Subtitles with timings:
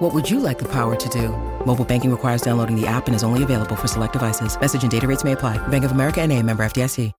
[0.00, 1.28] What would you like the power to do?
[1.66, 4.58] Mobile banking requires downloading the app and is only available for select devices.
[4.58, 5.58] Message and data rates may apply.
[5.68, 7.12] Bank of America and a member FDIC.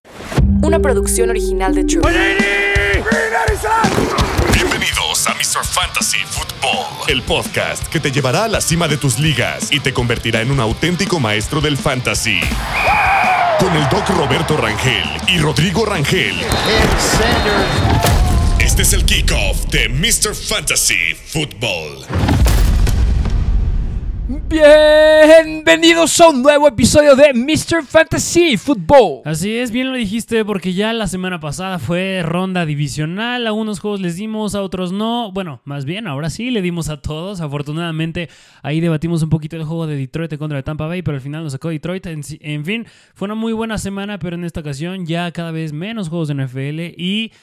[0.63, 2.01] Una producción original de True.
[4.51, 5.63] Bienvenidos a Mr.
[5.63, 9.93] Fantasy Football, el podcast que te llevará a la cima de tus ligas y te
[9.93, 12.39] convertirá en un auténtico maestro del fantasy.
[13.59, 16.35] Con el doc Roberto Rangel y Rodrigo Rangel.
[18.57, 20.33] Este es el kickoff de Mr.
[20.33, 22.07] Fantasy Football.
[24.31, 27.83] Bienvenidos a un nuevo episodio de Mr.
[27.85, 29.23] Fantasy Football.
[29.25, 33.45] Así es, bien lo dijiste, porque ya la semana pasada fue ronda divisional.
[33.45, 35.33] A unos juegos les dimos, a otros no.
[35.33, 37.41] Bueno, más bien, ahora sí le dimos a todos.
[37.41, 38.29] Afortunadamente,
[38.63, 41.43] ahí debatimos un poquito el juego de Detroit contra el Tampa Bay, pero al final
[41.43, 42.05] nos sacó Detroit.
[42.05, 45.73] En, en fin, fue una muy buena semana, pero en esta ocasión ya cada vez
[45.73, 47.33] menos juegos de NFL y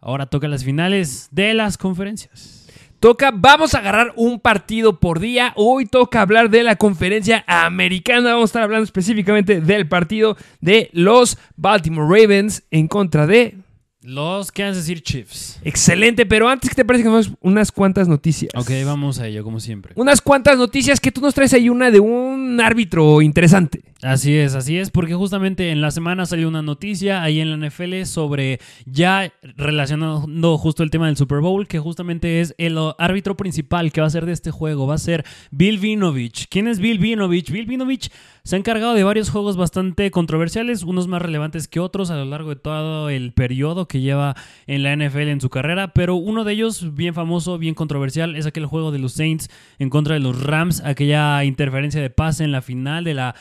[0.00, 2.65] ahora toca las finales de las conferencias.
[3.00, 5.52] Toca, vamos a agarrar un partido por día.
[5.56, 8.32] Hoy toca hablar de la conferencia americana.
[8.32, 13.58] Vamos a estar hablando específicamente del partido de los Baltimore Ravens en contra de
[14.00, 15.60] Los Kansas City Chiefs.
[15.62, 18.50] Excelente, pero antes que te parece que nos unas cuantas noticias.
[18.56, 19.92] Ok, vamos a ello, como siempre.
[19.96, 23.82] Unas cuantas noticias que tú nos traes ahí una de un árbitro interesante.
[24.06, 27.66] Así es, así es, porque justamente en la semana salió una noticia ahí en la
[27.66, 33.36] NFL sobre ya relacionando justo el tema del Super Bowl, que justamente es el árbitro
[33.36, 36.46] principal que va a ser de este juego, va a ser Bill Vinovich.
[36.48, 37.50] ¿Quién es Bill Vinovich?
[37.50, 38.12] Bill Vinovich
[38.44, 42.26] se ha encargado de varios juegos bastante controversiales, unos más relevantes que otros a lo
[42.26, 44.36] largo de todo el periodo que lleva
[44.68, 48.46] en la NFL en su carrera, pero uno de ellos bien famoso, bien controversial, es
[48.46, 52.52] aquel juego de los Saints en contra de los Rams, aquella interferencia de pase en
[52.52, 53.34] la final de la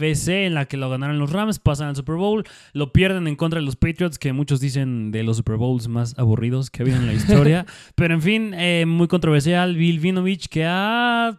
[0.00, 3.36] NFC en la que lo ganaron los Rams, pasan al Super Bowl, lo pierden en
[3.36, 6.84] contra de los Patriots, que muchos dicen de los Super Bowls más aburridos que ha
[6.84, 11.38] habido en la historia, pero en fin, eh, muy controversial, Bill Vinovich que ha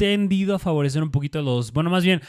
[0.00, 1.72] Tendido a favorecer un poquito a los.
[1.74, 2.22] Bueno, más bien,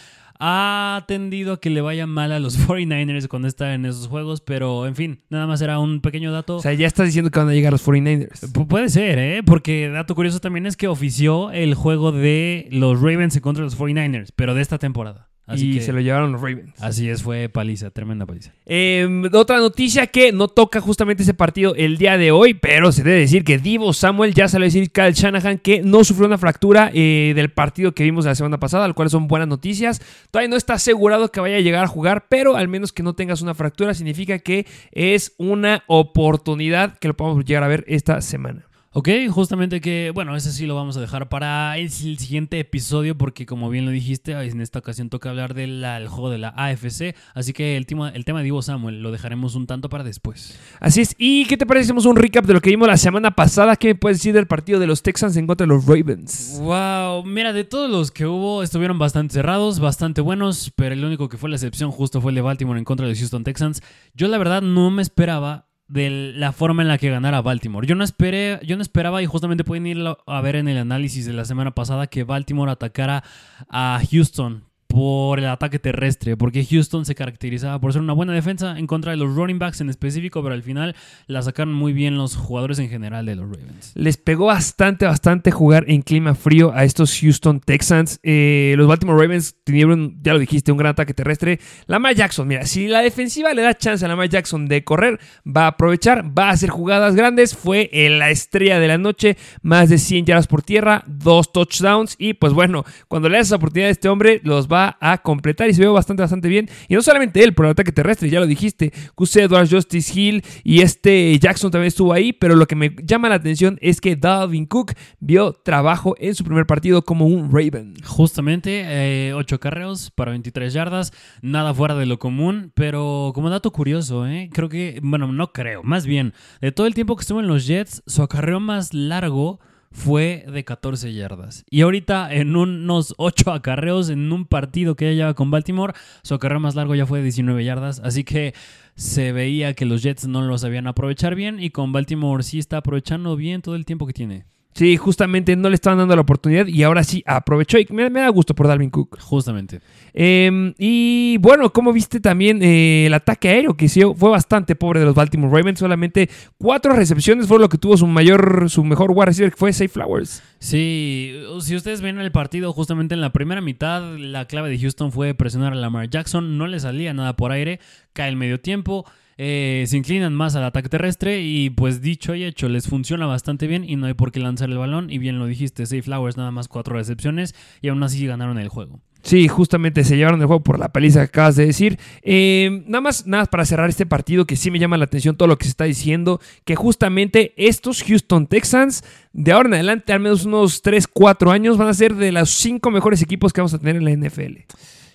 [0.44, 4.42] ha tendido a que le vaya mal a los 49ers cuando está en esos juegos,
[4.42, 6.58] pero en fin, nada más era un pequeño dato.
[6.58, 8.52] O sea, ya estás diciendo que van a llegar los 49ers.
[8.52, 9.42] Pu- puede ser, ¿eh?
[9.46, 13.70] Porque dato curioso también es que ofició el juego de los Ravens en contra de
[13.72, 15.30] los 49ers, pero de esta temporada.
[15.48, 16.74] Así y que, se lo llevaron los Ravens.
[16.80, 18.54] Así es, fue paliza, tremenda paliza.
[18.66, 23.04] Eh, otra noticia que no toca justamente ese partido el día de hoy, pero se
[23.04, 26.38] debe decir que Divo Samuel ya salió a decir Kyle Shanahan que no sufrió una
[26.38, 30.02] fractura eh, del partido que vimos la semana pasada, al cual son buenas noticias.
[30.30, 33.14] Todavía no está asegurado que vaya a llegar a jugar, pero al menos que no
[33.14, 38.22] tengas una fractura significa que es una oportunidad que lo podemos llegar a ver esta
[38.22, 38.71] semana.
[38.94, 43.46] Ok, justamente que, bueno, ese sí lo vamos a dejar para el siguiente episodio porque
[43.46, 47.16] como bien lo dijiste, en esta ocasión toca hablar del el juego de la AFC,
[47.34, 50.60] así que el tema, el tema de Divo Samuel lo dejaremos un tanto para después.
[50.82, 51.16] Así es.
[51.18, 51.86] ¿Y qué te parece?
[51.86, 53.78] si Hacemos un recap de lo que vimos la semana pasada.
[53.78, 56.60] ¿Qué me puedes decir del partido de los Texans en contra de los Ravens?
[56.62, 61.30] Wow, mira, de todos los que hubo, estuvieron bastante cerrados, bastante buenos, pero el único
[61.30, 63.82] que fue la excepción justo fue el de Baltimore en contra de los Houston Texans.
[64.16, 67.86] Yo la verdad no me esperaba de la forma en la que ganara Baltimore.
[67.86, 71.26] Yo no esperé, yo no esperaba y justamente pueden ir a ver en el análisis
[71.26, 73.24] de la semana pasada que Baltimore atacara
[73.70, 78.78] a Houston por el ataque terrestre, porque Houston se caracterizaba por ser una buena defensa
[78.78, 80.96] en contra de los running backs en específico, pero al final
[81.28, 83.92] la sacaron muy bien los jugadores en general de los Ravens.
[83.96, 88.20] Les pegó bastante, bastante jugar en clima frío a estos Houston Texans.
[88.24, 91.60] Eh, los Baltimore Ravens tuvieron, ya lo dijiste, un gran ataque terrestre.
[91.88, 95.64] Lamar Jackson, mira, si la defensiva le da chance a Lamar Jackson de correr, va
[95.64, 97.56] a aprovechar, va a hacer jugadas grandes.
[97.56, 102.16] Fue en la estrella de la noche, más de 100 yardas por tierra, dos touchdowns.
[102.18, 105.70] Y pues bueno, cuando le das esa oportunidad a este hombre, los va a completar
[105.70, 106.70] y se ve bastante, bastante bien.
[106.88, 110.44] Y no solamente él, por el ataque terrestre, ya lo dijiste, Cuse Edwards, Justice Hill
[110.64, 114.16] y este Jackson también estuvo ahí, pero lo que me llama la atención es que
[114.16, 117.94] Dalvin Cook vio trabajo en su primer partido como un Raven.
[118.06, 121.12] Justamente, 8 eh, carreos para 23 yardas,
[121.42, 124.50] nada fuera de lo común, pero como dato curioso, ¿eh?
[124.52, 127.68] creo que, bueno, no creo, más bien, de todo el tiempo que estuvo en los
[127.68, 129.60] Jets, su acarreo más largo
[129.92, 131.66] fue de 14 yardas.
[131.70, 135.94] Y ahorita en unos 8 acarreos en un partido que ella lleva con Baltimore,
[136.24, 138.00] su acarreo más largo ya fue de 19 yardas.
[138.00, 138.54] Así que
[138.96, 142.78] se veía que los Jets no lo sabían aprovechar bien y con Baltimore sí está
[142.78, 144.46] aprovechando bien todo el tiempo que tiene.
[144.74, 148.30] Sí, justamente no le estaban dando la oportunidad y ahora sí aprovechó y me, da
[148.30, 149.20] gusto por Dalvin Cook.
[149.20, 149.82] Justamente.
[150.14, 155.06] Em, y bueno, como viste también eh, el ataque aéreo que fue bastante pobre de
[155.06, 159.26] los Baltimore Ravens, solamente cuatro recepciones fue lo que tuvo su mayor, su mejor wide
[159.26, 160.42] receiver que fue Safe Flowers.
[160.60, 165.12] Sí, si ustedes ven el partido justamente en la primera mitad, la clave de Houston
[165.12, 167.80] fue presionar a Lamar Jackson, no le salía nada por aire,
[168.14, 169.06] cae el medio tiempo.
[169.44, 173.66] Eh, se inclinan más al ataque terrestre y pues dicho y hecho, les funciona bastante
[173.66, 175.10] bien y no hay por qué lanzar el balón.
[175.10, 178.70] Y bien lo dijiste, Safe Flowers nada más cuatro recepciones y aún así ganaron el
[178.70, 179.00] juego.
[179.24, 181.98] Sí, justamente se llevaron el juego por la paliza que acabas de decir.
[182.22, 185.48] Eh, nada más, nada para cerrar este partido que sí me llama la atención todo
[185.48, 189.04] lo que se está diciendo, que justamente estos Houston Texans
[189.34, 192.52] de ahora en adelante, al menos unos 3, 4 años, van a ser de los
[192.52, 194.68] 5 mejores equipos que vamos a tener en la NFL.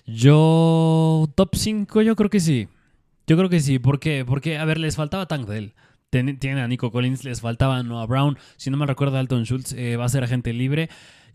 [0.05, 2.67] Yo, top 5, yo creo que sí.
[3.27, 3.77] Yo creo que sí.
[3.77, 4.23] ¿Por qué?
[4.25, 5.73] Porque, a ver, les faltaba Tank Dell.
[6.09, 8.37] Tienen a Nico Collins, les faltaba Noah Brown.
[8.55, 10.89] Si no me recuerdo, Alton Schultz eh, va a ser agente libre.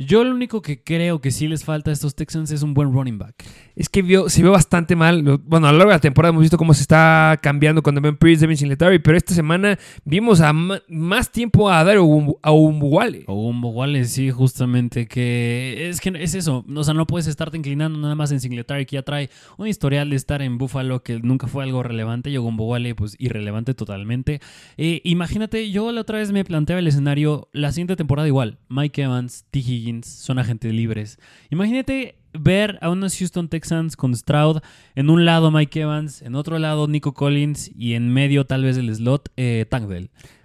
[0.06, 2.93] Yo lo único que creo que sí les falta a estos Texans es un buen
[2.93, 3.34] running back.
[3.75, 5.22] Es que vio, se vio bastante mal.
[5.44, 8.16] Bueno, a lo largo de la temporada hemos visto cómo se está cambiando con Devin
[8.16, 13.25] Priest, Devin Singletary, pero esta semana vimos a más tiempo a dar a Umbuwale.
[13.26, 16.64] A Umbuwale, sí, justamente, que es que es eso.
[16.75, 20.10] O sea, no puedes estarte inclinando nada más en Singletary, que ya trae un historial
[20.10, 22.31] de estar en Buffalo que nunca fue algo relevante.
[22.31, 24.40] Y Umbuwale, pues irrelevante totalmente.
[24.76, 28.58] Eh, imagínate, yo la otra vez me planteaba el escenario, la siguiente temporada igual.
[28.69, 29.60] Mike Evans, T.
[29.60, 31.18] Higgins, son agentes libres.
[31.50, 34.62] Imagínate ver a unos Houston Texans con Stroud,
[34.94, 38.76] en un lado Mike Evans, en otro lado Nico Collins y en medio tal vez
[38.78, 39.66] el slot eh.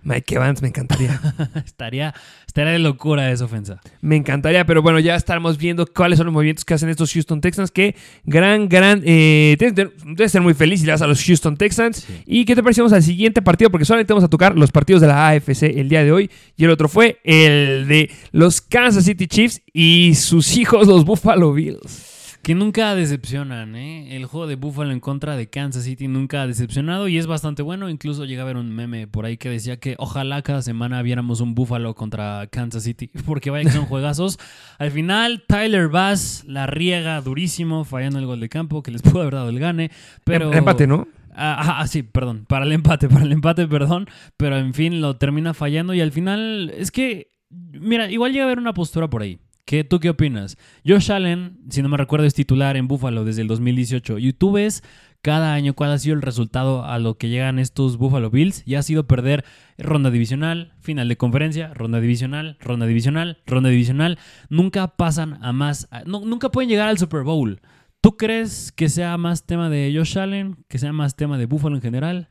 [0.07, 1.19] Mike Evans, me encantaría.
[1.65, 2.13] estaría,
[2.45, 3.81] estaría de locura esa ofensa.
[3.99, 7.41] Me encantaría, pero bueno, ya estaremos viendo cuáles son los movimientos que hacen estos Houston
[7.41, 7.71] Texans.
[7.71, 7.93] Que
[8.23, 9.01] gran, gran.
[9.05, 12.07] Eh, debes ser muy feliz si le das a los Houston Texans.
[12.25, 13.69] ¿Y qué te parecemos al siguiente partido?
[13.69, 16.31] Porque solamente vamos a tocar los partidos de la AFC el día de hoy.
[16.55, 21.51] Y el otro fue el de los Kansas City Chiefs y sus hijos, los Buffalo
[21.51, 22.16] Bills.
[22.47, 24.15] Que nunca decepcionan, ¿eh?
[24.15, 27.61] El juego de Buffalo en contra de Kansas City nunca ha decepcionado y es bastante
[27.61, 27.89] bueno.
[27.89, 31.41] Incluso llega a haber un meme por ahí que decía que ojalá cada semana viéramos
[31.41, 34.39] un Buffalo contra Kansas City, porque vaya que son juegazos.
[34.77, 39.23] Al final, Tyler Bass la riega durísimo, fallando el gol de campo, que les pudo
[39.23, 39.91] haber dado el gane.
[40.23, 40.49] Pero...
[40.49, 41.05] El empate, ¿no?
[41.35, 44.07] Ah, ah, sí, perdón, para el empate, para el empate, perdón.
[44.37, 48.47] Pero en fin, lo termina fallando y al final es que, mira, igual llega a
[48.47, 49.37] haber una postura por ahí.
[49.67, 50.57] ¿Qué, ¿Tú qué opinas?
[50.85, 54.17] Josh Allen, si no me recuerdo, es titular en Buffalo desde el 2018.
[54.17, 54.81] Y tú ves
[55.21, 58.63] cada año cuál ha sido el resultado a lo que llegan estos Buffalo Bills.
[58.65, 59.43] Y ha sido perder
[59.77, 64.17] ronda divisional, final de conferencia, ronda divisional, ronda divisional, ronda divisional.
[64.47, 65.89] Nunca pasan a más.
[66.05, 67.59] nunca pueden llegar al Super Bowl.
[67.99, 71.75] ¿Tú crees que sea más tema de Josh Allen, que sea más tema de Buffalo
[71.75, 72.29] en general?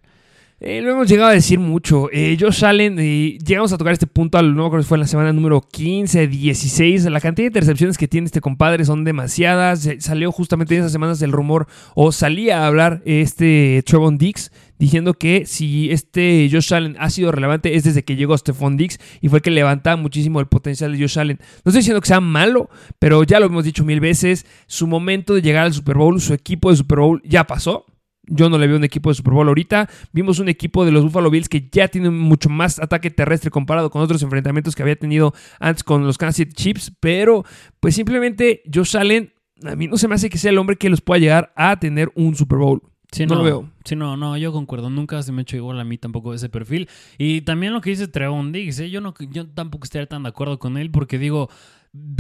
[0.59, 2.09] Eh, lo hemos llegado a decir mucho.
[2.11, 5.03] Eh, Josh Allen, y llegamos a tocar este punto, al, no creo que fue en
[5.03, 7.05] la semana número 15, 16.
[7.05, 9.87] La cantidad de intercepciones que tiene este compadre son demasiadas.
[9.99, 15.13] Salió justamente en esas semanas el rumor, o salía a hablar este Trevon Dix, diciendo
[15.13, 19.29] que si este Josh Allen ha sido relevante es desde que llegó Stephon Dix y
[19.29, 21.39] fue que levantaba muchísimo el potencial de Josh Allen.
[21.39, 24.47] No estoy diciendo que sea malo, pero ya lo hemos dicho mil veces.
[24.67, 27.85] Su momento de llegar al Super Bowl, su equipo de Super Bowl ya pasó
[28.27, 29.89] yo no le veo un equipo de Super Bowl ahorita.
[30.13, 33.91] Vimos un equipo de los Buffalo Bills que ya tiene mucho más ataque terrestre comparado
[33.91, 36.93] con otros enfrentamientos que había tenido antes con los Kansas City Chiefs.
[37.01, 37.45] Pero,
[37.81, 39.33] pues simplemente Josh Allen,
[39.65, 41.79] a mí no se me hace que sea el hombre que los pueda llegar a
[41.79, 42.83] tener un Super Bowl.
[43.27, 43.71] no, lo veo.
[43.85, 44.91] Sí, no, no, yo concuerdo.
[44.91, 46.89] Nunca se me ha hecho igual a mí tampoco ese perfil.
[47.19, 48.91] Y también lo que dice Trevon Diggs, ¿eh?
[48.91, 51.49] yo, no, yo tampoco estaría tan de acuerdo con él porque digo,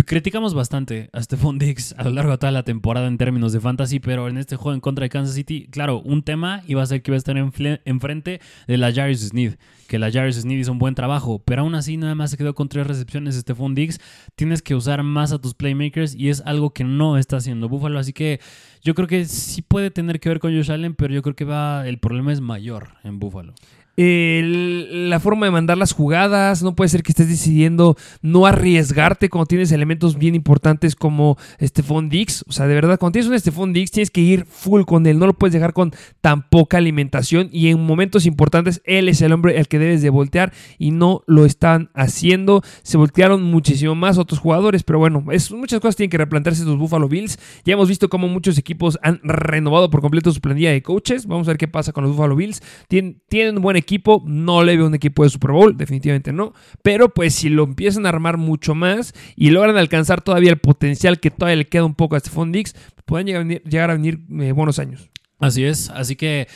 [0.07, 3.61] criticamos bastante a Stephon Diggs a lo largo de toda la temporada en términos de
[3.61, 6.87] fantasy, pero en este juego en contra de Kansas City, claro, un tema iba a
[6.87, 9.55] ser que iba a estar enfrente de la Jarvis Sneed,
[9.89, 12.55] que la Jarvis Sneed hizo un buen trabajo, pero aún así nada más se quedó
[12.55, 14.01] con tres recepciones Stephon Diggs.
[14.37, 17.99] Tienes que usar más a tus playmakers y es algo que no está haciendo Buffalo,
[17.99, 18.41] así que
[18.83, 21.45] yo creo que sí puede tener que ver con Josh Allen, pero yo creo que
[21.45, 23.55] va el problema es mayor en Buffalo.
[23.97, 29.29] El- la forma de mandar las jugadas, no puede ser que estés decidiendo no arriesgarte
[29.29, 32.45] cuando tienes elementos bien importantes como Stephon Dix.
[32.49, 35.19] O sea, de verdad, cuando tienes un Stephon Dix tienes que ir full con él,
[35.19, 39.33] no lo puedes dejar con tan poca alimentación y en momentos importantes él es el
[39.33, 42.63] hombre al que debes de voltear y no lo están haciendo.
[42.83, 46.79] Se voltearon muchísimo más otros jugadores, pero bueno, es, muchas cosas tienen que replantearse estos
[46.79, 47.39] Buffalo Bills.
[47.65, 51.27] Ya hemos visto cómo muchos equipos han renovado por completo su planilla de coaches.
[51.27, 52.63] Vamos a ver qué pasa con los Buffalo Bills.
[52.89, 53.86] Tien- tienen un buen equipo,
[54.25, 56.53] no le veo un equipo de Super Bowl, definitivamente no.
[56.83, 61.21] Pero pues si lo empiezan a armar mucho más y logran alcanzar todavía el potencial
[61.21, 62.75] que todavía le queda un poco a Stephon Dix,
[63.05, 65.09] pueden llegar a venir, llegar a venir, eh, buenos años.
[65.39, 66.49] Así es, así que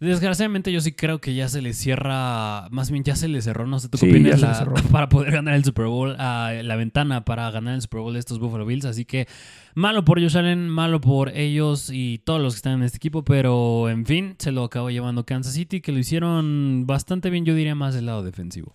[0.00, 3.66] desgraciadamente yo sí creo que ya se le cierra, más bien ya se le cerró,
[3.66, 6.76] no sé tú qué Sí, opinas, la- para poder ganar el Super Bowl, ah, la
[6.76, 9.26] ventana para ganar el Super Bowl de estos Buffalo Bills, así que
[9.74, 13.24] malo por Josh Allen, malo por ellos y todos los que están en este equipo,
[13.24, 17.54] pero en fin, se lo acabó llevando Kansas City, que lo hicieron bastante bien, yo
[17.54, 18.72] diría más del lado defensivo.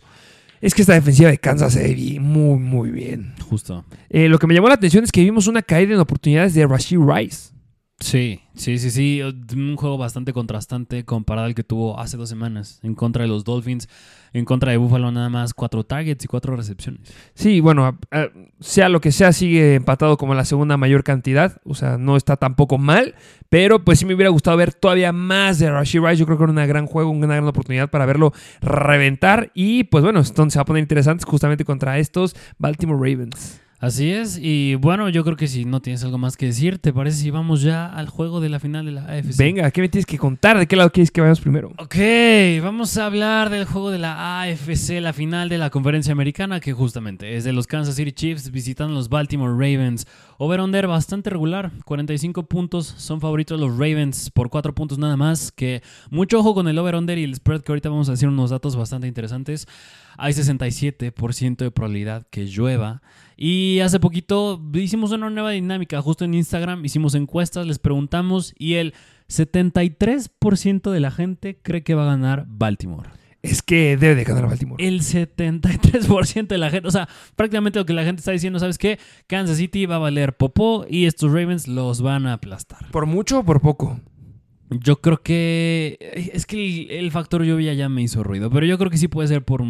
[0.59, 3.33] Es que esta defensiva de Kansas se ve muy, muy bien.
[3.49, 3.83] Justo.
[4.11, 6.67] Eh, lo que me llamó la atención es que vimos una caída en oportunidades de
[6.67, 7.50] Rashid Rice.
[8.01, 9.22] Sí, sí, sí, sí.
[9.53, 13.43] Un juego bastante contrastante comparado al que tuvo hace dos semanas en contra de los
[13.43, 13.88] Dolphins.
[14.34, 17.13] En contra de Buffalo nada más cuatro targets y cuatro recepciones.
[17.36, 18.00] Sí, bueno,
[18.60, 21.62] sea lo que sea, sigue empatado como la segunda mayor cantidad.
[21.63, 23.13] O sea, no está tampoco mal.
[23.50, 26.15] Pero pues sí me hubiera gustado ver todavía más de Rashid Rice.
[26.17, 29.51] Yo creo que era un gran juego, una gran oportunidad para verlo reventar.
[29.53, 33.62] Y pues bueno, entonces se va a poner interesante justamente contra estos Baltimore Ravens.
[33.81, 34.38] Así es.
[34.39, 37.31] Y bueno, yo creo que si no tienes algo más que decir, ¿te parece si
[37.31, 39.38] vamos ya al juego de la final de la AFC?
[39.39, 40.59] Venga, ¿qué me tienes que contar?
[40.59, 41.71] ¿De qué lado quieres que vayamos primero?
[41.79, 41.95] Ok,
[42.61, 46.73] vamos a hablar del juego de la AFC, la final de la conferencia americana, que
[46.73, 50.05] justamente es de los Kansas City Chiefs visitando los Baltimore Ravens.
[50.43, 55.83] Over-under bastante regular, 45 puntos, son favoritos los Ravens por 4 puntos nada más, que
[56.10, 58.75] mucho ojo con el over-under y el spread, que ahorita vamos a decir unos datos
[58.75, 59.67] bastante interesantes.
[60.17, 63.03] Hay 67% de probabilidad que llueva.
[63.38, 68.74] Y hace poquito hicimos una nueva dinámica, justo en Instagram, hicimos encuestas, les preguntamos y
[68.74, 68.95] el
[69.29, 73.20] 73% de la gente cree que va a ganar Baltimore.
[73.43, 74.86] Es que debe de ganar Baltimore.
[74.86, 78.77] El 73% de la gente, o sea, prácticamente lo que la gente está diciendo, ¿sabes
[78.77, 79.00] qué?
[79.27, 82.91] Kansas City va a valer popó y estos Ravens los van a aplastar.
[82.91, 84.00] ¿Por mucho o por poco?
[84.79, 85.97] Yo creo que
[86.33, 89.09] es que el, el factor lluvia ya me hizo ruido, pero yo creo que sí
[89.09, 89.61] puede ser por,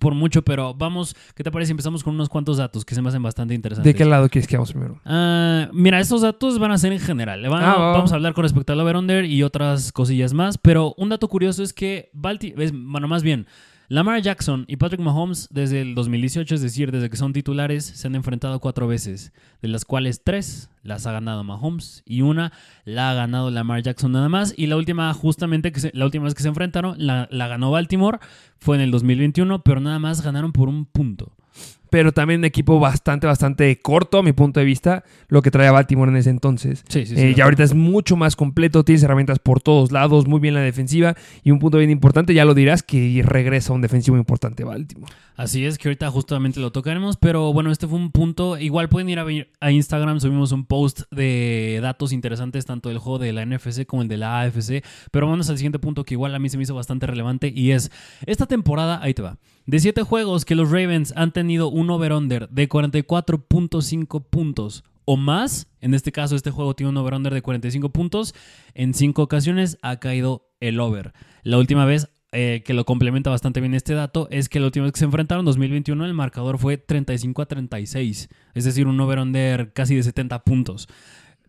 [0.00, 1.70] por mucho, pero vamos, ¿qué te parece?
[1.70, 3.92] Empezamos con unos cuantos datos que se me hacen bastante interesantes.
[3.92, 5.00] ¿De qué lado quieres que vayamos primero?
[5.04, 7.40] Ah, mira, estos datos van a ser en general.
[7.48, 7.92] Van- Ah, va, va.
[7.92, 10.58] vamos a hablar con respecto al over-under y otras cosillas más.
[10.58, 13.46] Pero un dato curioso es que Balti, es, bueno, más bien,
[13.90, 18.06] Lamar Jackson y Patrick Mahomes desde el 2018, es decir, desde que son titulares, se
[18.06, 22.52] han enfrentado cuatro veces, de las cuales tres las ha ganado Mahomes y una
[22.84, 24.52] la ha ganado Lamar Jackson nada más.
[24.58, 27.70] Y la última, justamente, que se- la última vez que se enfrentaron, la, la ganó
[27.70, 28.18] Baltimore,
[28.58, 31.32] fue en el 2021, pero nada más ganaron por un punto.
[31.90, 35.72] Pero también un equipo bastante, bastante corto, a mi punto de vista, lo que traía
[35.72, 36.84] Baltimore en ese entonces.
[36.88, 40.40] Sí, sí, Eh, ya ahorita es mucho más completo, tienes herramientas por todos lados, muy
[40.40, 44.16] bien la defensiva y un punto bien importante, ya lo dirás, que regresa un defensivo
[44.16, 45.12] importante Baltimore.
[45.38, 48.58] Así es, que ahorita justamente lo tocaremos, pero bueno, este fue un punto.
[48.58, 49.26] Igual pueden ir a,
[49.60, 54.02] a Instagram, subimos un post de datos interesantes, tanto del juego de la NFC como
[54.02, 54.84] el de la AFC.
[55.12, 57.70] Pero vamos al siguiente punto que igual a mí se me hizo bastante relevante y
[57.70, 57.92] es,
[58.26, 62.48] esta temporada, ahí te va, de siete juegos que los Ravens han tenido un over-under
[62.48, 67.90] de 44.5 puntos o más, en este caso este juego tiene un over-under de 45
[67.90, 68.34] puntos,
[68.74, 71.12] en cinco ocasiones ha caído el over.
[71.44, 74.84] La última vez eh, que lo complementa bastante bien este dato es que la última
[74.84, 79.72] vez que se enfrentaron, 2021, el marcador fue 35 a 36, es decir, un over-under
[79.72, 80.88] casi de 70 puntos.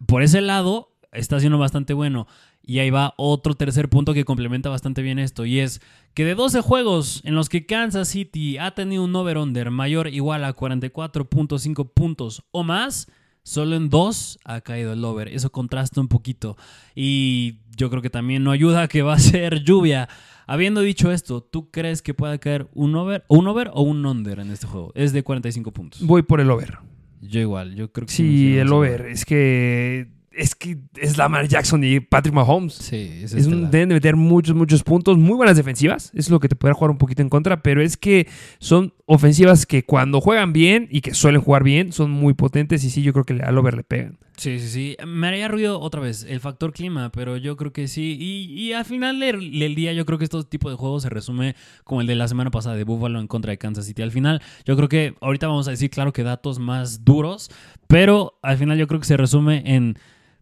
[0.06, 2.28] Por ese lado, está siendo bastante bueno.
[2.62, 5.82] Y ahí va otro tercer punto que complementa bastante bien esto, y es
[6.14, 10.10] que de 12 juegos en los que Kansas City ha tenido un over-under mayor o
[10.10, 13.08] igual a 44.5 puntos o más,
[13.50, 15.28] Solo en dos ha caído el over.
[15.30, 16.56] Eso contrasta un poquito.
[16.94, 20.08] Y yo creo que también no ayuda que va a ser lluvia.
[20.52, 24.40] Habiendo dicho esto, ¿tú crees que pueda caer un over, un over o un under
[24.40, 24.92] en este juego?
[24.96, 26.02] Es de 45 puntos.
[26.06, 26.80] Voy por el over.
[27.22, 29.02] Yo igual, yo creo que Sí, nos el over.
[29.08, 32.74] Es que es que es Lamar Jackson y Patrick Mahomes.
[32.74, 33.72] Sí, es, Es un- estelar.
[33.72, 35.18] deben de meter muchos, muchos puntos.
[35.18, 36.12] Muy buenas defensivas.
[36.16, 37.62] Es lo que te puede jugar un poquito en contra.
[37.62, 38.26] Pero es que
[38.60, 42.84] son ofensivas que cuando juegan bien y que suelen jugar bien, son muy potentes.
[42.86, 44.18] Y sí, yo creo que al over le pegan.
[44.40, 44.98] Sí, sí, sí.
[45.06, 48.16] Me haría ruido otra vez el factor clima, pero yo creo que sí.
[48.18, 51.58] Y, y al final del, día, yo creo que este tipo de juegos se resume
[51.84, 54.02] como el de la semana pasada de Buffalo en contra de Kansas City.
[54.02, 57.52] Al final, yo creo que ahorita vamos a decir, claro que datos más duros,
[57.88, 59.98] pero al final yo creo que se resume en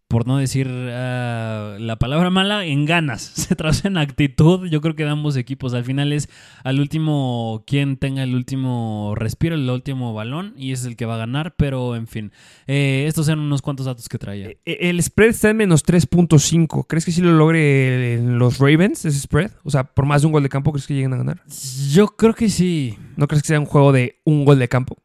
[0.07, 3.21] por no decir ah, la palabra mala, en ganas.
[3.35, 5.73] Se traduce en actitud, yo creo que de ambos equipos.
[5.73, 6.29] Al final es
[6.63, 11.15] al último quien tenga el último respiro, el último balón, y es el que va
[11.15, 11.55] a ganar.
[11.57, 12.31] Pero en fin,
[12.67, 14.49] eh, estos eran unos cuantos datos que traía.
[14.49, 16.85] Eh, El spread está en menos 3.5.
[16.87, 19.51] ¿Crees que sí lo logre en los Ravens, ese spread?
[19.63, 21.41] O sea, por más de un gol de campo, ¿crees que lleguen a ganar?
[21.91, 22.97] Yo creo que sí.
[23.17, 24.97] ¿No crees que sea un juego de un gol de campo?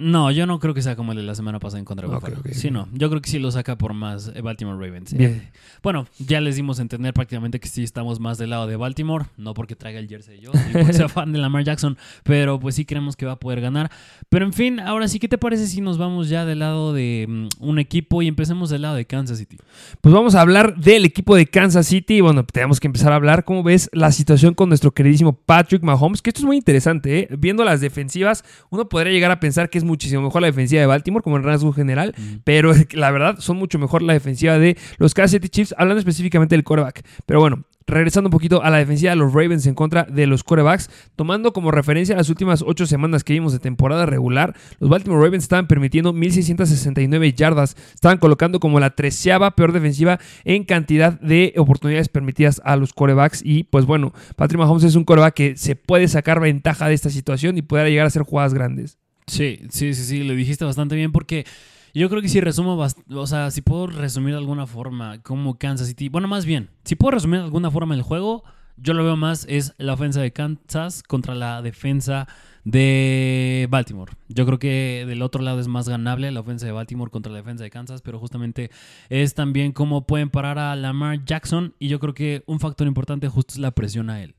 [0.00, 2.14] No, yo no creo que sea como el de la semana pasada en contra de
[2.14, 2.40] Ok, Buffalo.
[2.40, 2.88] ok, Sí, no.
[2.92, 5.12] Yo creo que sí lo saca por más eh, Baltimore Ravens.
[5.14, 5.30] Bien.
[5.32, 5.52] Eh,
[5.82, 9.26] bueno, ya les dimos a entender prácticamente que sí estamos más del lado de Baltimore.
[9.36, 12.74] No porque traiga el jersey yo, ni porque sea fan de Lamar Jackson, pero pues
[12.74, 13.90] sí creemos que va a poder ganar.
[14.28, 17.26] Pero en fin, ahora sí, ¿qué te parece si nos vamos ya del lado de
[17.28, 19.56] mm, un equipo y empecemos del lado de Kansas City?
[20.00, 22.20] Pues vamos a hablar del equipo de Kansas City.
[22.20, 26.22] Bueno, tenemos que empezar a hablar cómo ves la situación con nuestro queridísimo Patrick Mahomes,
[26.22, 27.28] que esto es muy interesante, ¿eh?
[27.38, 30.86] Viendo las defensivas, uno podría llegar a pensar que es muchísimo mejor la defensiva de
[30.86, 35.14] Baltimore como en rasgo general, pero la verdad son mucho mejor la defensiva de los
[35.14, 37.04] Kansas City Chiefs, hablando específicamente del quarterback.
[37.26, 40.44] Pero bueno, regresando un poquito a la defensiva de los Ravens en contra de los
[40.44, 45.22] quarterbacks, tomando como referencia las últimas ocho semanas que vimos de temporada regular, los Baltimore
[45.22, 51.52] Ravens estaban permitiendo 1.669 yardas, estaban colocando como la treceava peor defensiva en cantidad de
[51.56, 55.76] oportunidades permitidas a los quarterbacks y pues bueno, Patrick Mahomes es un quarterback que se
[55.76, 58.99] puede sacar ventaja de esta situación y poder llegar a hacer jugadas grandes.
[59.30, 61.46] Sí, sí, sí, sí, lo dijiste bastante bien porque
[61.94, 65.86] yo creo que si resumo, o sea, si puedo resumir de alguna forma como Kansas
[65.86, 68.42] City, bueno, más bien, si puedo resumir de alguna forma el juego,
[68.76, 72.26] yo lo veo más es la ofensa de Kansas contra la defensa
[72.64, 74.12] de Baltimore.
[74.28, 77.38] Yo creo que del otro lado es más ganable la ofensa de Baltimore contra la
[77.38, 78.72] defensa de Kansas, pero justamente
[79.10, 83.28] es también cómo pueden parar a Lamar Jackson y yo creo que un factor importante
[83.28, 84.34] justo es la presión a él.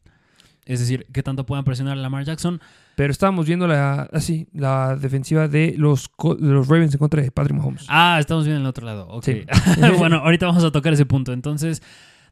[0.71, 2.61] Es decir, que tanto puedan presionar a Lamar Jackson
[2.95, 6.09] Pero estábamos viendo la, así, la defensiva de los,
[6.39, 7.85] de los Ravens en contra de Patrick Mahomes.
[7.89, 9.05] Ah, estamos bien en el otro lado.
[9.09, 9.25] Ok.
[9.25, 9.43] Sí.
[9.97, 11.33] bueno, ahorita vamos a tocar ese punto.
[11.33, 11.83] Entonces,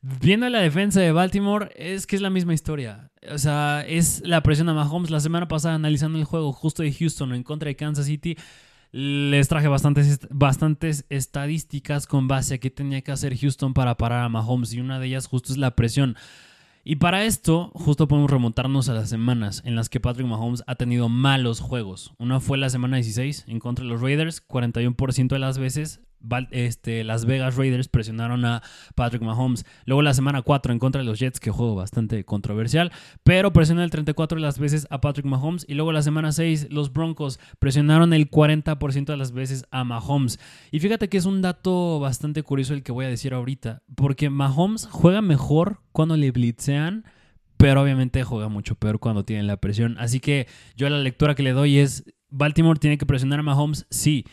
[0.02, 3.12] viendo la defensa de Baltimore, es que es la misma historia.
[3.30, 5.12] O sea, es la presión a Mahomes.
[5.12, 8.38] La semana pasada, analizando el juego justo de Houston en contra de Kansas City,
[8.94, 14.24] les traje bastantes, bastantes estadísticas con base a qué tenía que hacer Houston para parar
[14.24, 14.74] a Mahomes.
[14.74, 16.16] Y una de ellas justo es la presión.
[16.84, 20.76] Y para esto, justo podemos remontarnos a las semanas en las que Patrick Mahomes ha
[20.76, 22.14] tenido malos juegos.
[22.18, 26.02] Una fue la semana 16 en contra de los Raiders, 41% de las veces.
[26.52, 28.62] Este, Las Vegas Raiders presionaron a
[28.96, 29.66] Patrick Mahomes.
[29.86, 32.92] Luego la semana 4 en contra de los Jets, que juego bastante controversial,
[33.24, 35.66] pero presionó el 34 de las veces a Patrick Mahomes.
[35.68, 40.40] Y luego la semana 6 los Broncos presionaron el 40% de las veces a Mahomes.
[40.72, 44.30] Y fíjate que es un dato bastante curioso el que voy a decir ahorita, porque
[44.30, 47.06] Mahomes juega mejor cuando le blitzean,
[47.58, 49.98] pero obviamente juega mucho peor cuando tiene la presión.
[50.00, 53.86] Así que yo la lectura que le doy es, Baltimore tiene que presionar a Mahomes,
[53.90, 54.26] sí.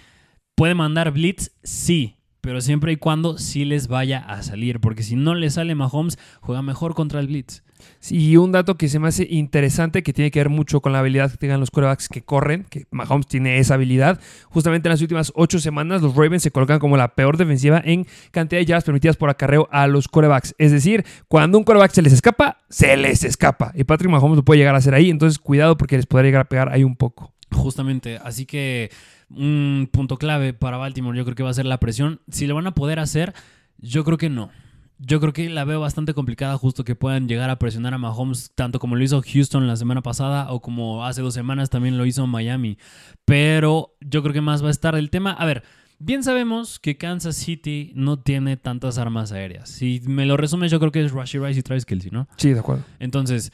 [0.57, 1.51] ¿Puede mandar blitz?
[1.63, 2.17] Sí.
[2.41, 6.19] Pero siempre y cuando sí les vaya a salir, porque si no le sale Mahomes,
[6.41, 7.63] juega mejor contra el blitz.
[8.09, 11.01] Y un dato que se me hace interesante, que tiene que ver mucho con la
[11.01, 14.19] habilidad que tengan los quarterbacks que corren, que Mahomes tiene esa habilidad.
[14.49, 18.07] Justamente en las últimas ocho semanas, los Ravens se colocan como la peor defensiva en
[18.31, 20.55] cantidad de yardas permitidas por acarreo a los quarterbacks.
[20.57, 23.73] Es decir, cuando un quarterback se les escapa, se les escapa.
[23.75, 26.43] Y Patrick Mahomes lo puede llegar a hacer ahí, entonces cuidado porque les podría llegar
[26.43, 27.35] a pegar ahí un poco.
[27.53, 28.91] Justamente, así que
[29.31, 32.21] un punto clave para Baltimore yo creo que va a ser la presión.
[32.29, 33.35] Si lo van a poder hacer,
[33.79, 34.51] yo creo que no.
[34.99, 38.53] Yo creo que la veo bastante complicada justo que puedan llegar a presionar a Mahomes
[38.55, 42.07] tanto como lo hizo Houston la semana pasada o como hace dos semanas también lo
[42.07, 42.79] hizo Miami.
[43.27, 45.33] Pero yo creo que más va a estar el tema.
[45.33, 45.65] A ver,
[45.99, 49.69] bien sabemos que Kansas City no tiene tantas armas aéreas.
[49.69, 52.27] Si me lo resumes yo creo que es Rashi Rice y Travis Kelsey, ¿no?
[52.39, 52.85] Sí, de acuerdo.
[52.99, 53.53] Entonces,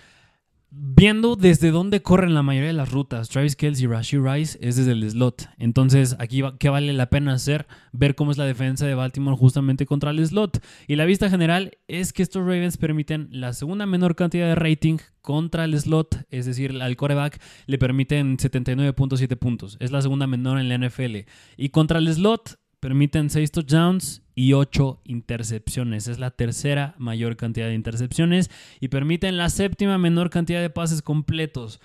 [0.75, 4.77] viendo desde dónde corren la mayoría de las rutas, Travis Kelce y Rashid Rice es
[4.77, 5.49] desde el slot.
[5.59, 7.67] Entonces, aquí, va- ¿qué vale la pena hacer?
[7.93, 10.65] Ver cómo es la defensa de Baltimore justamente contra el slot.
[10.89, 14.97] Y la vista general es que estos Ravens permiten la segunda menor cantidad de rating
[15.21, 19.77] contra el slot, es decir, al coreback le permiten 79.7 puntos.
[19.79, 21.27] Es la segunda menor en la NFL.
[21.57, 26.09] Y contra el slot permiten 6 touchdowns y 8 intercepciones.
[26.09, 31.01] Es la tercera mayor cantidad de intercepciones y permiten la séptima menor cantidad de pases
[31.01, 31.81] completos.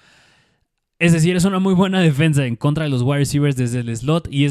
[0.97, 3.95] Es decir, es una muy buena defensa en contra de los wide receivers desde el
[3.95, 4.47] slot y,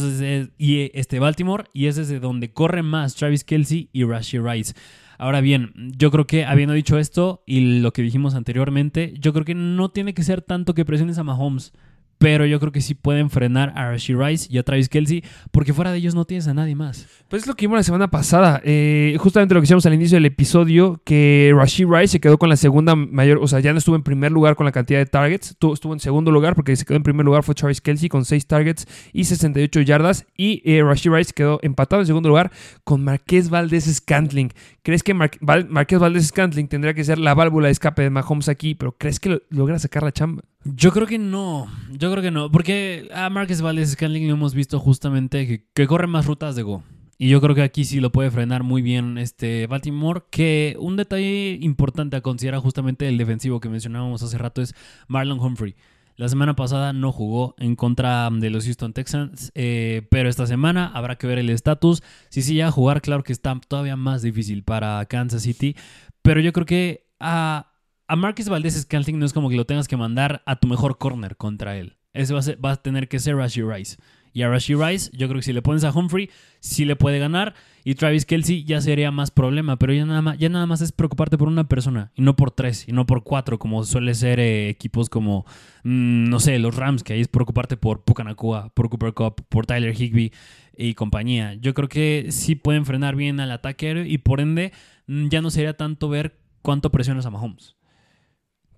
[0.57, 4.75] y este Baltimore y es desde donde corren más Travis Kelsey y Rashid Rice.
[5.19, 9.45] Ahora bien, yo creo que habiendo dicho esto y lo que dijimos anteriormente, yo creo
[9.45, 11.73] que no tiene que ser tanto que presiones a Mahomes,
[12.19, 15.73] pero yo creo que sí pueden frenar a Rashid Rice y a Travis Kelsey, porque
[15.73, 17.07] fuera de ellos no tienes a nadie más.
[17.29, 18.61] Pues es lo que vimos la semana pasada.
[18.65, 22.49] Eh, justamente lo que hicimos al inicio del episodio, que Rashid Rice se quedó con
[22.49, 25.07] la segunda mayor, o sea, ya no estuvo en primer lugar con la cantidad de
[25.07, 28.09] targets, estuvo, estuvo en segundo lugar porque se quedó en primer lugar fue Travis Kelsey
[28.09, 32.51] con 6 targets y 68 yardas y eh, Rashid Rice quedó empatado en segundo lugar
[32.85, 34.53] con Marqués Valdés Scantling.
[34.83, 38.11] ¿Crees que Mar Val Marqués Valdés Scantling tendría que ser la válvula de escape de
[38.11, 40.43] Mahomes aquí, pero crees que lo logra sacar la chamba?
[40.75, 44.55] Yo creo que no, yo creo que no, porque a Marquez Valdez Scanling lo hemos
[44.55, 46.83] visto justamente que, que, corre más rutas de go.
[47.19, 50.25] Y yo creo que aquí sí lo puede frenar muy bien este Baltimore.
[50.31, 54.75] Que un detalle importante a considerar justamente el defensivo que mencionábamos hace rato es
[55.09, 55.75] Marlon Humphrey.
[56.17, 60.91] La semana pasada no jugó en contra de los Houston Texans, eh, pero esta semana
[60.95, 62.03] habrá que ver el estatus.
[62.31, 65.77] Si sí llega a jugar, claro que está todavía más difícil para Kansas City,
[66.23, 67.75] pero yo creo que a
[68.09, 70.99] a Marcus Valdez Scantling no es como que lo tengas que mandar a tu mejor
[70.99, 71.97] corner contra él.
[72.13, 73.97] Ese va a, tener que ser Rashi Rice.
[74.33, 77.19] Y a Rashi Rice, yo creo que si le pones a Humphrey, sí le puede
[77.19, 77.55] ganar.
[77.85, 79.79] Y Travis Kelsey ya sería más problema.
[79.79, 82.13] Pero ya nada más, ya nada más es preocuparte por una persona.
[82.15, 85.45] Y no por tres, y no por cuatro, como suele ser eh, equipos como,
[85.85, 89.67] mmm, no sé, los Rams, que ahí es preocuparte por Pucanacua, por Cooper Cup, por
[89.67, 90.33] Tyler Higby
[90.77, 91.55] y compañía.
[91.55, 94.05] Yo creo que sí pueden frenar bien al ataque.
[94.07, 94.73] Y por ende,
[95.07, 97.77] mm, ya no sería tanto ver cuánto presionas a Mahomes.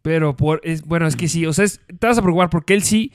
[0.02, 2.74] Pero por, es, bueno, es que sí, o sea, es, te vas a preocupar porque
[2.74, 3.12] él sí,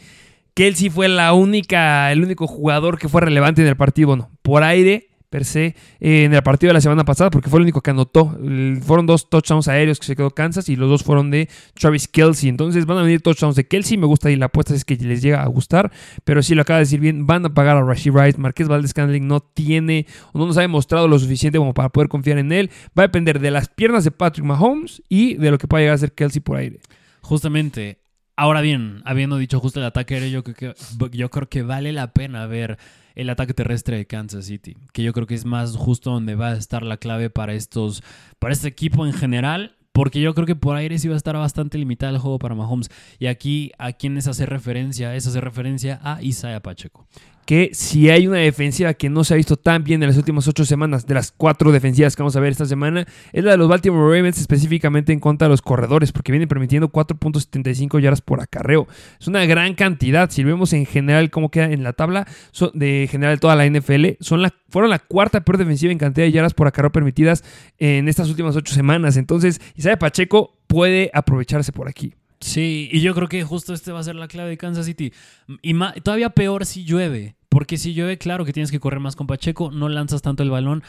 [0.90, 5.10] fue la única, el único jugador que fue relevante en el partido, bueno, por aire,
[5.34, 7.90] per se, eh, en el partido de la semana pasada, porque fue el único que
[7.90, 8.38] anotó.
[8.84, 12.50] fueron dos touchdowns aéreos que se quedó Kansas y los dos fueron de Travis Kelsey.
[12.50, 15.24] Entonces van a venir touchdowns de Kelsey, me gusta y la apuesta es que les
[15.24, 15.92] llega a gustar,
[16.24, 18.38] pero sí lo acaba de decir bien, van a pagar a Rashid Rice.
[18.38, 22.10] Marqués Valdez Candling no tiene, o no nos ha demostrado lo suficiente como para poder
[22.10, 22.70] confiar en él.
[22.96, 25.94] Va a depender de las piernas de Patrick Mahomes y de lo que pueda llegar
[25.94, 26.80] a hacer Kelsey por aire.
[27.22, 28.03] Justamente,
[28.36, 31.92] Ahora bien, habiendo dicho justo el ataque aéreo, yo creo, que, yo creo que vale
[31.92, 32.80] la pena ver
[33.14, 36.50] el ataque terrestre de Kansas City, que yo creo que es más justo donde va
[36.50, 38.02] a estar la clave para estos,
[38.40, 41.36] para este equipo en general, porque yo creo que por aire sí va a estar
[41.38, 42.90] bastante limitado el juego para Mahomes.
[43.20, 45.16] Y aquí, ¿a quiénes hace referencia?
[45.16, 47.08] Es hacer referencia a Isaiah Pacheco
[47.46, 50.48] que si hay una defensiva que no se ha visto tan bien en las últimas
[50.48, 53.58] ocho semanas, de las cuatro defensivas que vamos a ver esta semana, es la de
[53.58, 58.42] los Baltimore Ravens, específicamente en contra de los corredores, porque vienen permitiendo 4.75 yardas por
[58.42, 58.88] acarreo.
[59.20, 60.30] Es una gran cantidad.
[60.30, 62.28] Si vemos en general cómo queda en la tabla
[62.74, 66.32] de general toda la NFL, son la, fueron la cuarta peor defensiva en cantidad de
[66.32, 67.44] yardas por acarreo permitidas
[67.78, 69.18] en estas últimas ocho semanas.
[69.18, 72.16] Entonces, Isaiah Pacheco puede aprovecharse por aquí.
[72.44, 75.14] Sí, y yo creo que justo este va a ser la clave de Kansas City.
[75.62, 77.38] Y todavía peor si llueve.
[77.48, 80.50] Porque si llueve, claro que tienes que correr más con Pacheco, no lanzas tanto el
[80.50, 80.84] balón.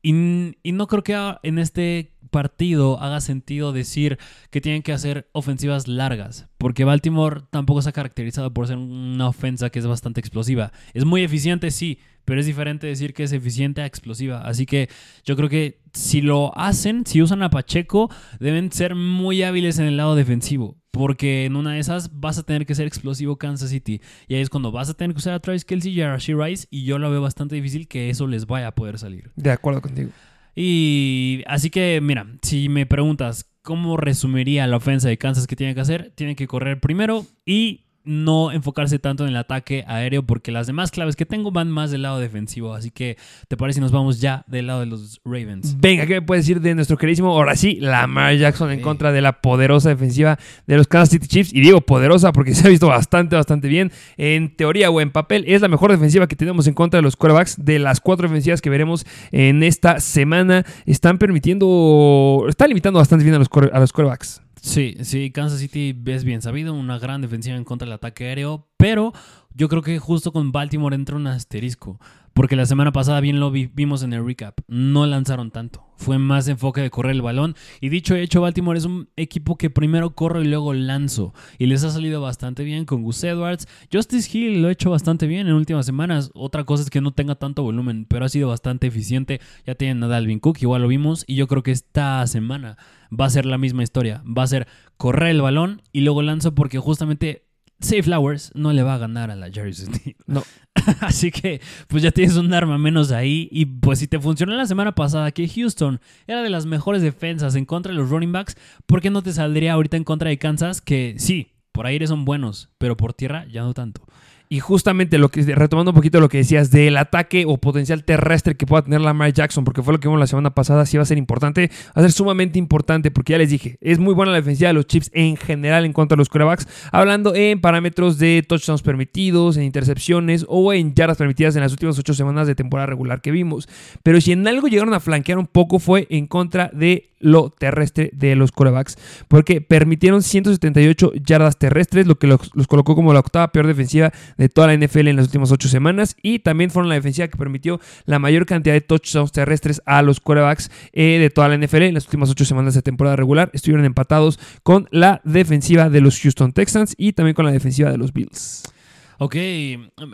[0.00, 4.18] Y, y, no creo que en este partido haga sentido decir
[4.50, 9.28] que tienen que hacer ofensivas largas, porque Baltimore tampoco se ha caracterizado por ser una
[9.28, 10.72] ofensa que es bastante explosiva.
[10.94, 14.40] Es muy eficiente, sí, pero es diferente decir que es eficiente a explosiva.
[14.40, 14.88] Así que
[15.24, 19.86] yo creo que si lo hacen, si usan a Pacheco, deben ser muy hábiles en
[19.86, 20.76] el lado defensivo.
[20.94, 24.00] Porque en una de esas vas a tener que ser explosivo Kansas City.
[24.28, 26.36] Y ahí es cuando vas a tener que usar a Travis Kelsey y a Rashid
[26.36, 26.66] Rice.
[26.70, 29.32] Y yo lo veo bastante difícil que eso les vaya a poder salir.
[29.34, 30.10] De acuerdo contigo.
[30.54, 35.74] Y así que, mira, si me preguntas cómo resumiría la ofensa de Kansas que tiene
[35.74, 40.52] que hacer, tiene que correr primero y no enfocarse tanto en el ataque aéreo porque
[40.52, 42.74] las demás claves que tengo van más del lado defensivo.
[42.74, 43.16] Así que,
[43.48, 45.80] ¿te parece si nos vamos ya del lado de los Ravens?
[45.80, 49.22] Venga, ¿qué me puedes decir de nuestro queridísimo, ahora sí, Lamar Jackson en contra de
[49.22, 51.52] la poderosa defensiva de los Kansas City Chiefs?
[51.52, 53.90] Y digo poderosa porque se ha visto bastante, bastante bien.
[54.16, 57.16] En teoría o en papel, es la mejor defensiva que tenemos en contra de los
[57.16, 57.64] quarterbacks.
[57.64, 63.34] De las cuatro defensivas que veremos en esta semana, están permitiendo, están limitando bastante bien
[63.34, 64.43] a los, a los quarterbacks.
[64.64, 68.66] Sí, sí, Kansas City es bien sabido, una gran defensiva en contra del ataque aéreo,
[68.78, 69.12] pero
[69.54, 72.00] yo creo que justo con Baltimore entra un asterisco,
[72.34, 76.48] porque la semana pasada bien lo vimos en el recap, no lanzaron tanto, fue más
[76.48, 80.42] enfoque de correr el balón, y dicho hecho, Baltimore es un equipo que primero corro
[80.42, 84.68] y luego lanzo, y les ha salido bastante bien con Gus Edwards, Justice Hill lo
[84.68, 88.04] ha hecho bastante bien en últimas semanas, otra cosa es que no tenga tanto volumen,
[88.04, 91.46] pero ha sido bastante eficiente, ya tienen a Dalvin Cook, igual lo vimos, y yo
[91.46, 92.76] creo que esta semana
[93.18, 94.22] va a ser la misma historia.
[94.26, 94.66] Va a ser
[94.96, 97.46] correr el balón y luego lanzo porque justamente
[97.80, 100.42] Safe Flowers no le va a ganar a la Jersey No.
[101.00, 103.48] Así que, pues ya tienes un arma menos ahí.
[103.50, 107.54] Y pues si te funcionó la semana pasada que Houston era de las mejores defensas
[107.54, 108.56] en contra de los running backs,
[108.86, 110.80] ¿por qué no te saldría ahorita en contra de Kansas?
[110.80, 114.06] Que sí, por aire son buenos, pero por tierra ya no tanto.
[114.54, 118.54] Y justamente lo que, retomando un poquito lo que decías del ataque o potencial terrestre
[118.54, 121.02] que pueda tener Lamar Jackson, porque fue lo que vimos la semana pasada, sí va
[121.02, 124.30] a ser importante, va a ser sumamente importante, porque ya les dije, es muy buena
[124.30, 128.16] la defensiva de los Chips en general en cuanto a los quarterbacks, hablando en parámetros
[128.18, 132.54] de touchdowns permitidos, en intercepciones o en yardas permitidas en las últimas ocho semanas de
[132.54, 133.68] temporada regular que vimos.
[134.04, 138.10] Pero si en algo llegaron a flanquear un poco fue en contra de lo terrestre
[138.12, 143.50] de los corebacks, porque permitieron 178 yardas terrestres, lo que los, colocó como la octava
[143.50, 146.94] peor defensiva de toda la NFL en las últimas ocho semanas, y también fueron la
[146.96, 151.48] defensiva que permitió la mayor cantidad de touchdowns terrestres a los corebacks eh, de toda
[151.48, 153.50] la NFL en las últimas ocho semanas de temporada regular.
[153.52, 157.98] Estuvieron empatados con la defensiva de los Houston Texans y también con la defensiva de
[157.98, 158.73] los Bills.
[159.18, 159.36] Ok,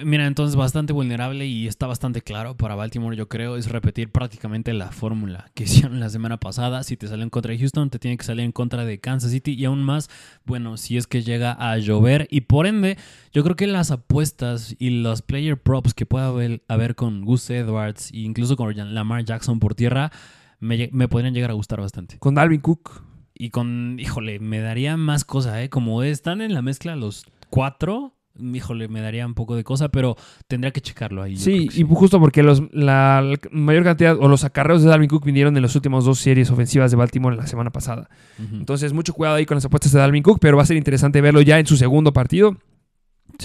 [0.05, 4.75] mira, entonces bastante vulnerable y está bastante claro para Baltimore, yo creo, es repetir prácticamente
[4.75, 6.83] la fórmula que hicieron la semana pasada.
[6.83, 9.31] Si te sale en contra de Houston, te tiene que salir en contra de Kansas
[9.31, 10.11] City y aún más,
[10.45, 12.99] bueno, si es que llega a llover y por ende,
[13.33, 18.11] yo creo que las apuestas y los player props que pueda haber, con Gus Edwards
[18.13, 20.13] e incluso con Lamar Jackson por tierra,
[20.59, 22.19] me, me podrían llegar a gustar bastante.
[22.19, 23.05] Con Dalvin Cook.
[23.33, 25.71] Y con, híjole, me daría más cosa, ¿eh?
[25.71, 30.17] Como están en la mezcla los cuatro híjole, me daría un poco de cosa, pero
[30.49, 31.37] tendría que checarlo ahí.
[31.37, 35.57] Sí, y justo porque los, la, mayor cantidad o los acarreos de Dalvin Cook vinieron
[35.57, 38.09] en las últimas dos series ofensivas de Baltimore la semana pasada.
[38.39, 41.21] Entonces, mucho cuidado ahí con las apuestas de Dalvin Cook, pero va a ser interesante
[41.21, 42.57] verlo ya en su segundo partido.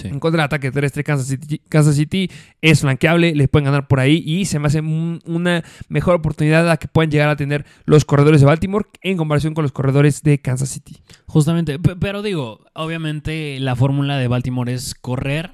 [0.04, 2.30] En contra del ataque terrestre, Kansas City, Kansas City
[2.60, 6.76] es flanqueable, les pueden ganar por ahí y se me hace una mejor oportunidad a
[6.76, 10.38] que puedan llegar a tener los corredores de Baltimore en comparación con los corredores de
[10.38, 10.96] Kansas City.
[11.26, 15.52] Justamente, pero digo, obviamente la fórmula de Baltimore es correr,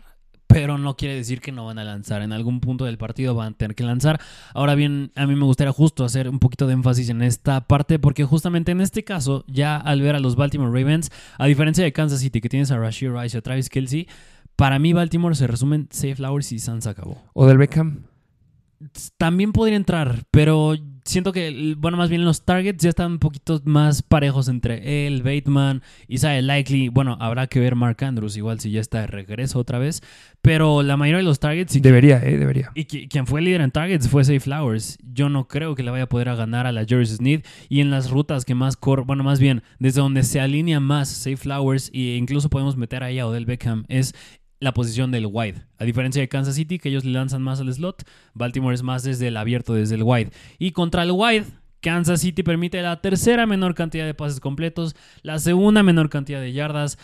[0.52, 2.22] pero no quiere decir que no van a lanzar.
[2.22, 4.20] En algún punto del partido van a tener que lanzar.
[4.54, 7.98] Ahora bien, a mí me gustaría justo hacer un poquito de énfasis en esta parte,
[7.98, 11.92] porque justamente en este caso, ya al ver a los Baltimore Ravens, a diferencia de
[11.92, 14.08] Kansas City, que tienes a Rashid Rice y a Travis Kelsey,
[14.56, 17.18] para mí, Baltimore se resumen Safe Flowers y Sans acabó.
[17.32, 18.11] ¿O del Beckham?
[19.16, 23.60] También podría entrar, pero siento que, bueno, más bien los targets ya están un poquito
[23.64, 26.88] más parejos entre él, Bateman, Isaiah Likely.
[26.88, 30.02] Bueno, habrá que ver Mark Andrews, igual si ya está de regreso otra vez.
[30.40, 31.80] Pero la mayoría de los targets.
[31.80, 32.70] debería, eh, debería.
[32.74, 34.98] Y quien fue líder en targets fue Safe Flowers.
[35.02, 37.42] Yo no creo que le vaya a poder ganar a la Jersey Sneed.
[37.68, 41.08] Y en las rutas que más corre, bueno, más bien, desde donde se alinea más
[41.08, 44.14] Safe Flowers, e incluso podemos meter ahí a Odell Beckham, es
[44.62, 45.62] la posición del wide.
[45.78, 49.02] A diferencia de Kansas City, que ellos le lanzan más al slot, Baltimore es más
[49.02, 50.30] desde el abierto, desde el wide.
[50.60, 51.46] Y contra el wide,
[51.80, 56.52] Kansas City permite la tercera menor cantidad de pases completos, la segunda menor cantidad de
[56.52, 56.96] yardas,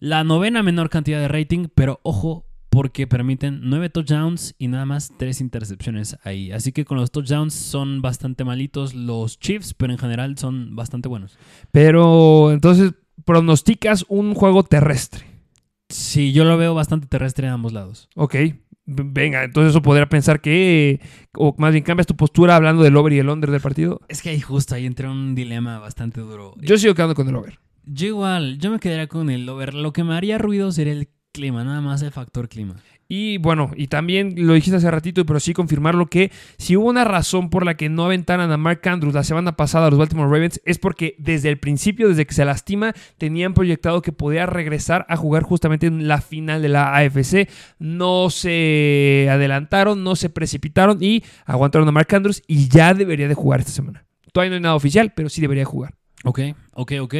[0.00, 5.10] la novena menor cantidad de rating, pero ojo, porque permiten nueve touchdowns y nada más
[5.16, 6.52] tres intercepciones ahí.
[6.52, 11.08] Así que con los touchdowns son bastante malitos los Chiefs, pero en general son bastante
[11.08, 11.38] buenos.
[11.72, 12.92] Pero entonces
[13.24, 15.37] pronosticas un juego terrestre.
[15.88, 18.08] Sí, yo lo veo bastante terrestre en ambos lados.
[18.14, 18.36] Ok.
[18.90, 21.00] Venga, entonces eso podría pensar que,
[21.34, 24.00] o más bien cambias tu postura hablando del over y el under del partido.
[24.08, 26.54] Es que ahí justo ahí entré un dilema bastante duro.
[26.58, 27.58] Yo sigo quedando con el over.
[27.84, 29.74] Yo igual, yo me quedaría con el over.
[29.74, 32.76] Lo que me haría ruido sería el clima, nada más el factor clima.
[33.10, 37.04] Y bueno, y también lo dijiste hace ratito, pero sí confirmarlo que si hubo una
[37.04, 40.30] razón por la que no aventaran a Mark Andrews la semana pasada a los Baltimore
[40.30, 45.06] Ravens es porque desde el principio, desde que se lastima, tenían proyectado que podía regresar
[45.08, 47.48] a jugar justamente en la final de la AFC.
[47.78, 53.34] No se adelantaron, no se precipitaron y aguantaron a Mark Andrews y ya debería de
[53.34, 54.04] jugar esta semana.
[54.32, 55.94] Todavía no hay nada oficial, pero sí debería jugar.
[56.24, 56.40] Ok,
[56.74, 57.14] ok, ok.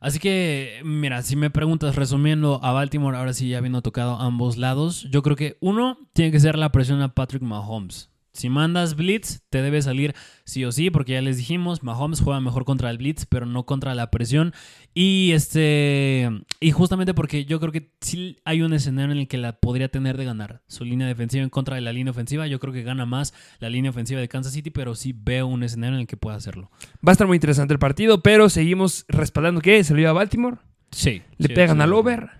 [0.00, 4.56] Así que, mira, si me preguntas resumiendo a Baltimore, ahora sí ya habiendo tocado ambos
[4.56, 8.10] lados, yo creo que uno tiene que ser la presión a Patrick Mahomes.
[8.32, 10.14] Si mandas blitz, te debe salir
[10.44, 13.66] sí o sí, porque ya les dijimos, Mahomes juega mejor contra el blitz, pero no
[13.66, 14.54] contra la presión.
[14.94, 16.28] Y este
[16.60, 19.88] y justamente porque yo creo que sí hay un escenario en el que la podría
[19.88, 20.62] tener de ganar.
[20.68, 23.68] Su línea defensiva en contra de la línea ofensiva, yo creo que gana más la
[23.68, 26.70] línea ofensiva de Kansas City, pero sí veo un escenario en el que pueda hacerlo.
[27.06, 30.14] Va a estar muy interesante el partido, pero seguimos respaldando que se lo lleva a
[30.14, 30.58] Baltimore.
[30.90, 31.22] Sí.
[31.38, 32.39] Le pegan al over.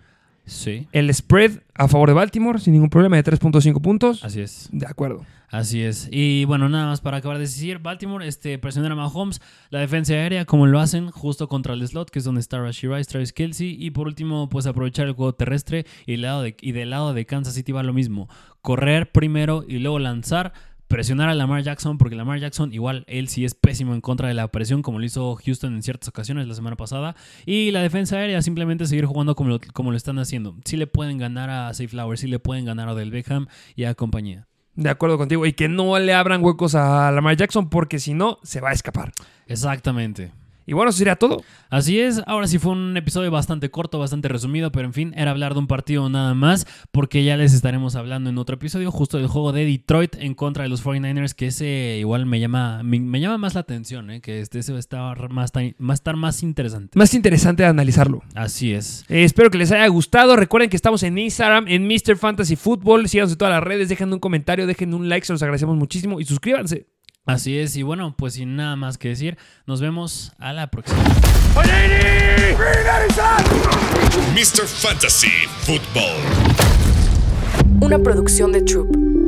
[0.50, 0.88] Sí.
[0.90, 4.24] El spread a favor de Baltimore, sin ningún problema, de 3.5 puntos.
[4.24, 4.68] Así es.
[4.72, 5.24] De acuerdo.
[5.48, 6.08] Así es.
[6.10, 10.12] Y bueno, nada más para acabar de decir, Baltimore este, presionar a Mahomes, la defensa
[10.12, 13.32] aérea, como lo hacen, justo contra el slot, que es donde está Rashid Rice, Travis
[13.32, 13.76] Kelsey.
[13.78, 15.86] Y por último, pues aprovechar el juego terrestre.
[16.06, 18.28] Y, lado de, y del lado de Kansas City va lo mismo.
[18.60, 20.52] Correr primero y luego lanzar
[20.90, 24.34] presionar a Lamar Jackson, porque Lamar Jackson igual él sí es pésimo en contra de
[24.34, 27.14] la presión, como lo hizo Houston en ciertas ocasiones la semana pasada.
[27.46, 30.56] Y la defensa aérea simplemente seguir jugando como lo, como lo están haciendo.
[30.64, 33.84] Sí le pueden ganar a Safe Flower, sí le pueden ganar a Del Beckham y
[33.84, 34.48] a compañía.
[34.74, 35.46] De acuerdo contigo.
[35.46, 38.72] Y que no le abran huecos a Lamar Jackson, porque si no, se va a
[38.72, 39.12] escapar.
[39.46, 40.32] Exactamente.
[40.66, 41.42] Y bueno, eso sería todo.
[41.68, 45.30] Así es, ahora sí fue un episodio bastante corto, bastante resumido, pero en fin, era
[45.30, 49.18] hablar de un partido nada más, porque ya les estaremos hablando en otro episodio justo
[49.18, 53.20] del juego de Detroit en contra de los 49ers, que ese igual me llama, me,
[53.20, 54.20] llama más la atención, ¿eh?
[54.20, 56.98] que este se va a estar más, va a estar más interesante.
[56.98, 58.22] Más interesante de analizarlo.
[58.34, 59.04] Así es.
[59.08, 60.36] Eh, espero que les haya gustado.
[60.36, 62.16] Recuerden que estamos en Instagram, en Mr.
[62.16, 63.08] Fantasy Football.
[63.08, 66.20] Síganos en todas las redes, dejen un comentario, dejen un like, se los agradecemos muchísimo
[66.20, 66.86] y suscríbanse.
[67.26, 70.98] Así es, y bueno, pues sin nada más que decir, nos vemos a la próxima.
[74.34, 74.66] Mr.
[74.66, 76.20] Fantasy Football.
[77.80, 79.19] Una producción de Troop.